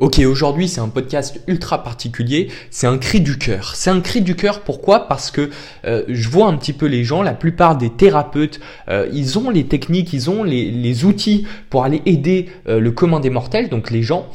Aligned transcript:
Ok, 0.00 0.20
aujourd'hui 0.20 0.68
c'est 0.68 0.80
un 0.80 0.90
podcast 0.90 1.40
ultra 1.48 1.82
particulier, 1.82 2.52
c'est 2.70 2.86
un 2.86 2.98
cri 2.98 3.20
du 3.20 3.36
cœur. 3.36 3.74
C'est 3.74 3.90
un 3.90 4.00
cri 4.00 4.20
du 4.20 4.36
cœur 4.36 4.60
pourquoi? 4.60 5.08
Parce 5.08 5.32
que 5.32 5.50
euh, 5.84 6.04
je 6.06 6.28
vois 6.28 6.46
un 6.46 6.56
petit 6.56 6.72
peu 6.72 6.86
les 6.86 7.02
gens, 7.02 7.20
la 7.20 7.34
plupart 7.34 7.76
des 7.76 7.90
thérapeutes, 7.90 8.60
euh, 8.88 9.08
ils 9.12 9.40
ont 9.40 9.50
les 9.50 9.64
techniques, 9.64 10.12
ils 10.12 10.30
ont 10.30 10.44
les, 10.44 10.70
les 10.70 11.04
outils 11.04 11.48
pour 11.68 11.82
aller 11.82 12.00
aider 12.06 12.46
euh, 12.68 12.78
le 12.78 12.92
commun 12.92 13.18
des 13.18 13.28
mortels, 13.28 13.70
donc 13.70 13.90
les 13.90 14.04
gens 14.04 14.28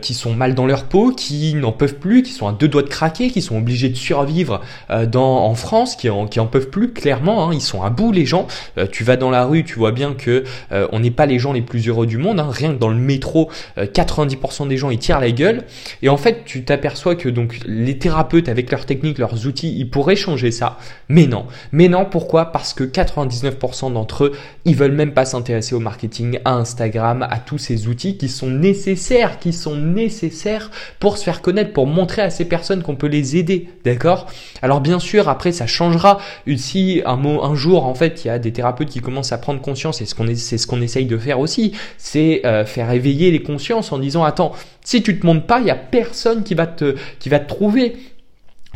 qui 0.00 0.14
sont 0.14 0.34
mal 0.34 0.54
dans 0.54 0.64
leur 0.64 0.84
peau, 0.84 1.12
qui 1.12 1.54
n'en 1.54 1.72
peuvent 1.72 1.96
plus, 1.96 2.22
qui 2.22 2.32
sont 2.32 2.48
à 2.48 2.52
deux 2.52 2.66
doigts 2.66 2.82
de 2.82 2.88
craquer, 2.88 3.28
qui 3.28 3.42
sont 3.42 3.58
obligés 3.58 3.90
de 3.90 3.94
survivre 3.94 4.62
dans, 4.88 5.44
en 5.44 5.54
France, 5.54 5.96
qui 5.96 6.08
en, 6.08 6.26
qui 6.26 6.40
en 6.40 6.46
peuvent 6.46 6.70
plus 6.70 6.92
clairement, 6.92 7.46
hein, 7.46 7.52
ils 7.52 7.60
sont 7.60 7.82
à 7.82 7.90
bout 7.90 8.10
les 8.10 8.24
gens. 8.24 8.46
tu 8.90 9.04
vas 9.04 9.18
dans 9.18 9.28
la 9.28 9.44
rue, 9.44 9.64
tu 9.64 9.74
vois 9.78 9.92
bien 9.92 10.14
que 10.14 10.44
on 10.70 11.00
n'est 11.00 11.10
pas 11.10 11.26
les 11.26 11.38
gens 11.38 11.52
les 11.52 11.60
plus 11.60 11.88
heureux 11.88 12.06
du 12.06 12.16
monde, 12.16 12.40
hein. 12.40 12.48
rien 12.50 12.72
que 12.72 12.78
dans 12.78 12.88
le 12.88 12.96
métro, 12.96 13.50
90% 13.76 14.66
des 14.66 14.78
gens 14.78 14.88
ils 14.88 14.98
la 15.14 15.30
gueule. 15.30 15.64
Et 16.02 16.08
en 16.08 16.16
fait, 16.16 16.42
tu 16.44 16.64
t'aperçois 16.64 17.14
que 17.14 17.28
donc 17.28 17.60
les 17.66 17.98
thérapeutes 17.98 18.48
avec 18.48 18.70
leurs 18.70 18.86
techniques, 18.86 19.18
leurs 19.18 19.46
outils, 19.46 19.74
ils 19.78 19.88
pourraient 19.88 20.16
changer 20.16 20.50
ça. 20.50 20.78
Mais 21.08 21.26
non. 21.26 21.46
Mais 21.72 21.88
non, 21.88 22.04
pourquoi? 22.04 22.46
Parce 22.46 22.74
que 22.74 22.84
99% 22.84 23.92
d'entre 23.92 24.24
eux, 24.24 24.32
ils 24.64 24.74
veulent 24.74 24.92
même 24.92 25.12
pas 25.12 25.24
s'intéresser 25.24 25.74
au 25.74 25.80
marketing, 25.80 26.38
à 26.44 26.54
Instagram, 26.54 27.26
à 27.28 27.38
tous 27.38 27.58
ces 27.58 27.88
outils 27.88 28.16
qui 28.16 28.28
sont 28.28 28.50
nécessaires, 28.50 29.38
qui 29.38 29.52
sont 29.52 29.76
nécessaires 29.76 30.70
pour 30.98 31.18
se 31.18 31.24
faire 31.24 31.42
connaître, 31.42 31.72
pour 31.72 31.86
montrer 31.86 32.22
à 32.22 32.30
ces 32.30 32.44
personnes 32.44 32.82
qu'on 32.82 32.96
peut 32.96 33.06
les 33.06 33.36
aider. 33.36 33.68
D'accord? 33.84 34.26
Alors 34.62 34.80
bien 34.80 34.98
sûr, 34.98 35.28
après 35.28 35.52
ça 35.52 35.66
changera. 35.66 36.18
Si 36.56 37.02
un 37.04 37.16
mot, 37.16 37.42
un 37.44 37.54
jour, 37.54 37.86
en 37.86 37.94
fait, 37.94 38.24
il 38.24 38.28
y 38.28 38.30
a 38.30 38.38
des 38.38 38.52
thérapeutes 38.52 38.88
qui 38.88 39.00
commencent 39.00 39.32
à 39.32 39.38
prendre 39.38 39.60
conscience, 39.60 40.00
et 40.00 40.06
ce 40.06 40.14
qu'on 40.14 40.26
c'est 40.34 40.58
ce 40.58 40.66
qu'on 40.66 40.82
essaye 40.82 41.06
de 41.06 41.18
faire 41.18 41.38
aussi, 41.38 41.72
c'est 41.98 42.44
euh, 42.44 42.64
faire 42.64 42.90
éveiller 42.90 43.30
les 43.30 43.42
consciences 43.42 43.92
en 43.92 43.98
disant 43.98 44.24
attends, 44.24 44.52
si 44.84 44.95
tu 45.02 45.18
te 45.18 45.26
montres 45.26 45.46
pas, 45.46 45.60
il 45.60 45.66
y 45.66 45.70
a 45.70 45.74
personne 45.74 46.44
qui 46.44 46.54
va 46.54 46.66
te 46.66 46.94
qui 47.18 47.28
va 47.28 47.38
te 47.38 47.48
trouver. 47.48 47.96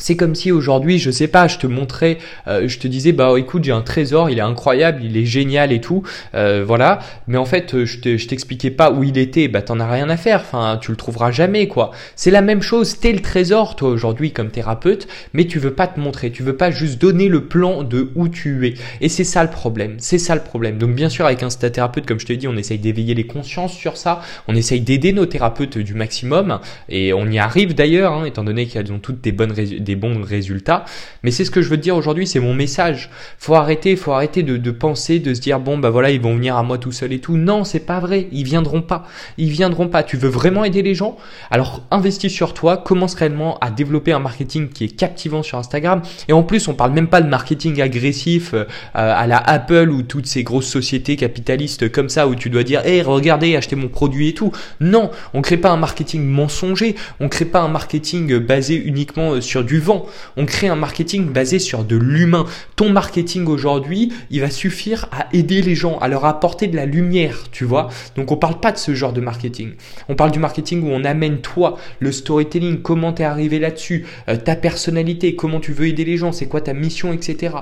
C'est 0.00 0.16
comme 0.16 0.34
si 0.34 0.50
aujourd'hui, 0.50 0.98
je 0.98 1.11
sais 1.11 1.28
pas, 1.28 1.47
je 1.47 1.58
te 1.58 1.66
montrais, 1.66 2.19
euh, 2.48 2.66
je 2.66 2.78
te 2.78 2.88
disais, 2.88 3.12
bah 3.12 3.34
écoute, 3.36 3.64
j'ai 3.64 3.72
un 3.72 3.83
trésor, 3.83 4.30
il 4.30 4.38
est 4.38 4.42
incroyable, 4.42 5.02
il 5.05 5.16
est 5.16 5.27
génial 5.27 5.72
et 5.72 5.80
tout, 5.80 6.02
euh, 6.34 6.64
voilà. 6.66 7.00
Mais 7.28 7.36
en 7.36 7.44
fait, 7.44 7.75
euh, 7.75 7.84
je 7.84 8.27
t'expliquais 8.27 8.70
pas 8.70 8.91
où 8.91 9.05
il 9.05 9.19
était, 9.19 9.47
bah 9.48 9.60
t'en 9.60 9.78
as 9.78 9.91
rien 9.91 10.08
à 10.08 10.16
faire, 10.16 10.41
enfin, 10.41 10.78
tu 10.80 10.91
le 10.91 10.97
trouveras 10.97 11.30
jamais, 11.30 11.69
quoi. 11.69 11.91
C'est 12.16 12.30
la 12.30 12.41
même 12.41 12.62
chose, 12.62 12.98
t'es 12.98 13.12
le 13.12 13.20
trésor, 13.20 13.77
toi 13.77 13.91
aujourd'hui 13.91 14.33
comme 14.33 14.50
thérapeute, 14.50 15.06
mais 15.34 15.44
tu 15.44 15.58
veux 15.58 15.75
pas 15.75 15.86
te 15.86 16.00
montrer, 16.00 16.30
tu 16.30 16.42
veux 16.42 16.56
pas 16.56 16.70
juste 16.70 16.98
donner 16.98 17.28
le 17.28 17.44
plan 17.44 17.82
de 17.82 18.10
où 18.14 18.28
tu 18.28 18.66
es. 18.66 18.75
Et 19.03 19.10
c'est 19.10 19.25
ça 19.25 19.44
le 19.44 19.50
problème, 19.50 19.97
c'est 19.98 20.19
ça 20.19 20.34
le 20.34 20.41
problème. 20.41 20.78
Donc 20.78 20.94
bien 20.94 21.10
sûr, 21.10 21.27
avec 21.27 21.42
un 21.42 21.48
thérapeute, 21.48 22.06
comme 22.06 22.19
je 22.19 22.27
te 22.27 22.32
dis, 22.32 22.48
on 22.48 22.56
essaye 22.56 22.78
d'éveiller 22.78 23.14
les 23.14 23.27
consciences 23.27 23.75
sur 23.75 23.98
ça, 23.98 24.22
on 24.48 24.56
essaye 24.56 24.80
d'aider 24.80 25.12
nos 25.12 25.27
thérapeutes 25.27 25.77
du 25.77 25.92
maximum, 25.92 26.58
et 26.88 27.12
on 27.12 27.27
y 27.27 27.38
arrive 27.38 27.75
d'ailleurs, 27.75 28.14
hein, 28.14 28.25
étant 28.25 28.44
donné 28.44 28.64
qu'elles 28.64 28.91
ont 28.92 28.98
toutes 28.98 29.20
des 29.20 29.32
bonnes 29.32 29.53
bons 29.96 30.22
résultats. 30.22 30.84
Mais 31.22 31.30
c'est 31.30 31.44
ce 31.44 31.50
que 31.50 31.62
je 31.62 31.69
veux 31.69 31.77
te 31.77 31.83
dire 31.83 31.96
aujourd'hui, 31.96 32.27
c'est 32.27 32.41
mon 32.41 32.55
message. 32.55 33.10
Faut 33.38 33.55
arrêter, 33.55 33.97
faut 33.97 34.12
arrêter 34.12 34.42
de, 34.42 34.70
penser, 34.70 35.19
de 35.19 35.34
se 35.34 35.41
dire 35.41 35.60
bon 35.60 35.78
bah 35.78 35.91
voilà 35.91 36.10
ils 36.10 36.20
vont 36.20 36.34
venir 36.34 36.56
à 36.56 36.62
moi 36.62 36.78
tout 36.78 36.92
seul 36.92 37.12
et 37.12 37.19
tout. 37.19 37.36
Non, 37.36 37.64
c'est 37.64 37.80
pas 37.80 38.00
vrai. 38.00 38.28
Ils 38.32 38.44
viendront 38.44 38.82
pas. 38.82 39.06
Ils 39.38 39.50
viendront 39.50 39.88
pas. 39.88 40.02
Tu 40.02 40.16
veux 40.16 40.28
vraiment 40.28 40.64
aider 40.64 40.82
les 40.82 40.94
gens? 40.94 41.16
Alors 41.50 41.82
investis 41.91 42.32
sur 42.32 42.55
toi. 42.55 42.77
Commence 42.77 43.14
réellement 43.14 43.58
à 43.60 43.70
développer 43.70 44.12
un 44.12 44.19
marketing 44.19 44.69
qui 44.69 44.84
est 44.84 44.97
captivant 44.97 45.42
sur 45.42 45.58
Instagram. 45.58 46.02
Et 46.28 46.32
en 46.32 46.42
plus, 46.42 46.69
on 46.69 46.75
parle 46.75 46.92
même 46.92 47.08
pas 47.08 47.20
de 47.20 47.28
marketing 47.28 47.80
agressif 47.80 48.54
euh, 48.54 48.64
à 48.94 49.27
la 49.27 49.38
Apple 49.38 49.91
ou 49.91 50.02
toutes 50.02 50.27
ces 50.27 50.42
grosses 50.42 50.66
sociétés 50.66 51.16
capitalistes 51.16 51.91
comme 51.91 52.08
ça 52.08 52.28
où 52.28 52.34
tu 52.34 52.50
dois 52.50 52.62
dire 52.62 52.84
hé 52.84 52.97
hey, 52.97 53.02
regardez 53.02 53.56
achetez 53.56 53.77
mon 53.77 53.88
produit 53.88 54.28
et 54.28 54.34
tout. 54.34 54.52
Non, 54.80 55.10
on 55.34 55.42
crée 55.42 55.56
pas 55.56 55.70
un 55.70 55.77
marketing 55.77 56.25
mensonger. 56.25 56.94
On 57.20 57.28
crée 57.28 57.44
pas 57.44 57.60
un 57.60 57.69
marketing 57.69 58.38
basé 58.38 58.75
uniquement 58.75 59.41
sur 59.41 59.64
du 59.64 59.80
On 60.36 60.47
crée 60.47 60.69
un 60.69 60.77
marketing 60.77 61.27
basé 61.27 61.59
sur 61.59 61.84
de 61.84 61.97
l'humain. 61.97 62.47
Ton 62.77 62.91
marketing 62.91 63.47
aujourd'hui, 63.47 64.12
il 64.31 64.41
va 64.41 64.50
suffire 64.50 65.09
à 65.12 65.27
aider 65.32 65.62
les 65.62 65.75
gens, 65.75 65.99
à 65.99 66.09
leur 66.09 66.25
apporter 66.25 66.66
de 66.66 66.77
la 66.77 66.87
lumière, 66.87 67.44
tu 67.50 67.65
vois. 67.65 67.88
Donc 68.16 68.32
on 68.32 68.37
parle 68.37 68.60
pas 68.60 68.72
de 68.72 68.78
ce 68.78 68.94
genre 68.94 69.12
de 69.12 69.21
marketing. 69.21 69.72
On 70.09 70.15
parle 70.15 70.31
du 70.31 70.38
marketing 70.38 70.82
où 70.82 70.91
on 70.91 71.04
amène 71.04 71.41
toi, 71.41 71.78
le 71.99 72.12
storytelling, 72.12 72.82
comment 72.82 73.12
t'es 73.12 73.25
arrivé 73.25 73.59
là-dessus, 73.59 74.06
euh, 74.28 74.37
ta 74.37 74.56
personnalité, 74.56 75.34
comment 75.37 75.60
tu 75.60 75.72
veux 75.72 75.87
aider 75.87 76.04
les 76.04 76.16
gens, 76.16 76.33
c'est 76.33 76.47
quoi 76.47 76.60
ta 76.60 76.72
mission, 76.72 77.12
etc. 77.12 77.54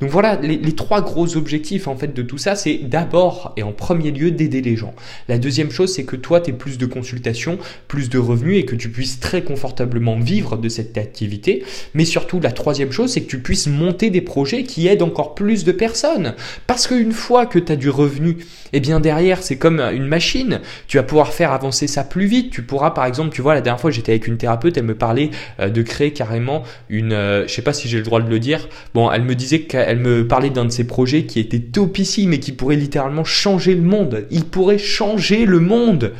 Donc 0.00 0.10
voilà, 0.10 0.36
les, 0.36 0.56
les 0.56 0.72
trois 0.74 1.02
gros 1.02 1.36
objectifs 1.36 1.88
en 1.88 1.96
fait 1.96 2.14
de 2.14 2.22
tout 2.22 2.38
ça, 2.38 2.56
c'est 2.56 2.78
d'abord 2.78 3.52
et 3.56 3.62
en 3.62 3.72
premier 3.72 4.10
lieu 4.10 4.30
d'aider 4.30 4.62
les 4.62 4.76
gens. 4.76 4.94
La 5.28 5.38
deuxième 5.38 5.70
chose, 5.70 5.92
c'est 5.92 6.04
que 6.04 6.16
toi, 6.16 6.40
tu 6.40 6.50
aies 6.50 6.54
plus 6.54 6.78
de 6.78 6.86
consultations, 6.86 7.58
plus 7.88 8.08
de 8.08 8.18
revenus 8.18 8.58
et 8.58 8.64
que 8.64 8.76
tu 8.76 8.90
puisses 8.90 9.20
très 9.20 9.42
confortablement 9.42 10.18
vivre 10.18 10.56
de 10.56 10.68
cette 10.68 10.98
activité 10.98 11.55
mais 11.94 12.04
surtout, 12.04 12.40
la 12.40 12.52
troisième 12.52 12.92
chose, 12.92 13.12
c'est 13.12 13.22
que 13.22 13.30
tu 13.30 13.40
puisses 13.40 13.66
monter 13.66 14.10
des 14.10 14.20
projets 14.20 14.62
qui 14.62 14.88
aident 14.88 15.02
encore 15.02 15.34
plus 15.34 15.64
de 15.64 15.72
personnes. 15.72 16.34
Parce 16.66 16.86
qu'une 16.86 17.12
fois 17.12 17.46
que 17.46 17.58
tu 17.58 17.72
as 17.72 17.76
du 17.76 17.90
revenu, 17.90 18.38
eh 18.72 18.80
bien 18.80 19.00
derrière, 19.00 19.42
c'est 19.42 19.56
comme 19.56 19.80
une 19.80 20.06
machine. 20.06 20.60
Tu 20.88 20.96
vas 20.96 21.02
pouvoir 21.02 21.32
faire 21.32 21.52
avancer 21.52 21.86
ça 21.86 22.04
plus 22.04 22.26
vite. 22.26 22.50
Tu 22.50 22.62
pourras, 22.62 22.90
par 22.90 23.06
exemple, 23.06 23.34
tu 23.34 23.42
vois, 23.42 23.54
la 23.54 23.60
dernière 23.60 23.80
fois, 23.80 23.90
j'étais 23.90 24.12
avec 24.12 24.26
une 24.26 24.36
thérapeute, 24.36 24.76
elle 24.76 24.84
me 24.84 24.94
parlait 24.94 25.30
euh, 25.60 25.68
de 25.68 25.82
créer 25.82 26.12
carrément 26.12 26.62
une, 26.88 27.12
euh, 27.12 27.46
je 27.46 27.52
sais 27.52 27.62
pas 27.62 27.72
si 27.72 27.88
j'ai 27.88 27.98
le 27.98 28.04
droit 28.04 28.20
de 28.20 28.28
le 28.28 28.38
dire. 28.38 28.68
Bon, 28.94 29.10
elle 29.10 29.22
me 29.22 29.34
disait 29.34 29.60
qu'elle 29.60 29.98
me 29.98 30.26
parlait 30.26 30.50
d'un 30.50 30.64
de 30.64 30.70
ses 30.70 30.86
projets 30.86 31.24
qui 31.24 31.40
était 31.40 31.60
topissime 31.60 32.32
et 32.32 32.40
qui 32.40 32.52
pourrait 32.52 32.76
littéralement 32.76 33.24
changer 33.24 33.74
le 33.74 33.82
monde. 33.82 34.26
Il 34.30 34.44
pourrait 34.44 34.78
changer 34.78 35.46
le 35.46 35.60
monde. 35.60 36.12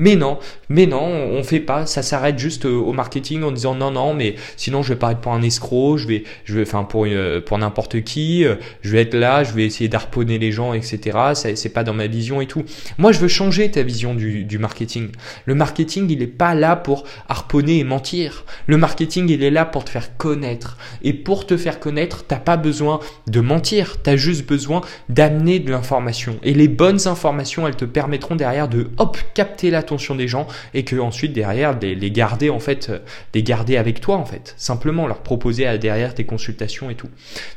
Mais 0.00 0.16
non, 0.16 0.38
mais 0.70 0.86
non, 0.86 1.02
on 1.02 1.42
fait 1.42 1.60
pas. 1.60 1.84
Ça 1.84 2.02
s'arrête 2.02 2.38
juste 2.38 2.64
euh, 2.64 2.74
au 2.74 2.94
marketing 2.94 3.42
en 3.42 3.52
disant 3.52 3.74
non, 3.74 3.90
non, 3.90 4.14
mais 4.14 4.34
sinon 4.56 4.82
je 4.82 4.94
vais 4.94 4.98
paraître 4.98 5.20
pour 5.20 5.34
un 5.34 5.42
escroc, 5.42 5.98
je 5.98 6.08
vais, 6.08 6.24
je 6.44 6.54
vais, 6.54 6.62
enfin 6.62 6.84
pour 6.84 7.04
euh, 7.06 7.42
pour 7.42 7.58
n'importe 7.58 8.00
qui, 8.02 8.46
euh, 8.46 8.54
je 8.80 8.92
vais 8.92 9.02
être 9.02 9.14
là, 9.14 9.44
je 9.44 9.52
vais 9.52 9.66
essayer 9.66 9.88
d'harponner 9.88 10.38
les 10.38 10.52
gens, 10.52 10.72
etc. 10.72 11.18
C'est 11.34 11.68
pas 11.68 11.84
dans 11.84 11.92
ma 11.92 12.06
vision 12.06 12.40
et 12.40 12.46
tout. 12.46 12.64
Moi, 12.96 13.12
je 13.12 13.18
veux 13.18 13.28
changer 13.28 13.70
ta 13.70 13.82
vision 13.82 14.14
du, 14.14 14.58
marketing. 14.58 15.10
Le 15.44 15.54
marketing, 15.54 16.08
il 16.08 16.22
est 16.22 16.26
pas 16.26 16.54
là 16.54 16.76
pour 16.76 17.04
harponner 17.28 17.78
et 17.78 17.84
mentir. 17.84 18.46
Le 18.66 18.78
marketing, 18.78 19.28
il 19.28 19.42
est 19.42 19.50
là 19.50 19.66
pour 19.66 19.84
te 19.84 19.90
faire 19.90 20.16
connaître. 20.16 20.78
Et 21.02 21.12
pour 21.12 21.46
te 21.46 21.58
faire 21.58 21.78
connaître, 21.78 22.24
t'as 22.26 22.36
pas 22.36 22.56
besoin 22.56 23.00
de 23.26 23.40
mentir. 23.40 23.98
T'as 24.02 24.16
juste 24.16 24.48
besoin 24.48 24.80
d'amener 25.10 25.58
de 25.58 25.70
l'information. 25.70 26.38
Et 26.42 26.54
les 26.54 26.68
bonnes 26.68 27.06
informations, 27.06 27.68
elles 27.68 27.76
te 27.76 27.84
permettront 27.84 28.36
derrière 28.36 28.68
de 28.68 28.88
hop 28.96 29.18
capter 29.34 29.70
la 29.70 29.82
des 30.14 30.28
gens 30.28 30.46
et 30.74 30.84
que 30.84 30.96
ensuite 30.96 31.32
derrière 31.32 31.78
les, 31.78 32.10
garder 32.10 32.50
en 32.50 32.60
fait, 32.60 32.90
les 33.34 33.42
garder 33.42 33.76
avec 33.76 34.00
toi 34.00 34.16
en 34.16 34.24
fait, 34.24 34.54
simplement 34.56 35.06
leur 35.06 35.18
proposer 35.18 35.66
à 35.66 35.78
derrière 35.78 36.14
tes 36.14 36.24
consultations 36.24 36.90
et 36.90 36.94
tout. 36.94 37.08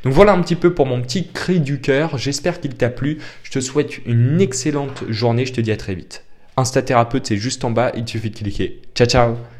Donc 0.04 0.12
voilà 0.12 0.32
un 0.32 0.40
petit 0.40 0.56
peu 0.56 0.74
pour 0.74 0.86
mon 0.86 1.00
petit 1.00 1.28
cri 1.28 1.60
du 1.60 1.80
cœur. 1.80 2.18
J'espère 2.18 2.60
qu'il 2.60 2.74
t'a 2.74 2.90
plu. 2.90 3.18
Je 3.42 3.50
te 3.50 3.60
souhaite 3.60 3.98
une 4.06 4.40
excellente 4.40 5.04
journée. 5.08 5.46
Je 5.46 5.52
te 5.52 5.60
dis 5.60 5.72
à 5.72 5.76
très 5.76 5.94
vite. 5.94 6.24
Insta 6.56 6.82
thérapeute, 6.82 7.26
c'est 7.26 7.36
juste 7.36 7.64
en 7.64 7.70
bas. 7.70 7.92
Il 7.96 8.06
suffit 8.06 8.30
de 8.30 8.36
cliquer. 8.36 8.80
Ciao 8.94 9.06
ciao. 9.06 9.44